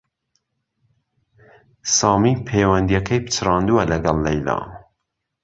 سامی 1.95 2.33
پەیوەندییەکەی 2.47 3.23
پچڕاندووە 3.25 3.83
لەگەڵ 3.91 4.17
لەیلا 4.25 4.59